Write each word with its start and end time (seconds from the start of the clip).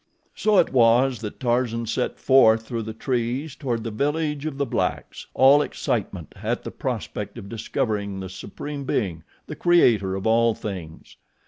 So 0.33 0.57
it 0.57 0.73
was 0.73 1.19
that 1.21 1.39
Tarzan 1.39 1.85
set 1.85 2.19
forth 2.19 2.63
through 2.65 2.81
the 2.81 2.91
trees 2.93 3.55
toward 3.55 3.83
the 3.83 3.91
village 3.91 4.47
of 4.47 4.57
the 4.57 4.65
blacks, 4.65 5.27
all 5.35 5.61
excitement 5.61 6.33
at 6.41 6.63
the 6.63 6.71
prospect 6.71 7.37
of 7.37 7.47
discovering 7.49 8.19
the 8.19 8.27
Supreme 8.29 8.83
Being, 8.83 9.21
the 9.45 9.55
Creator 9.55 10.15
of 10.15 10.25
all 10.25 10.55
things. 10.55 11.17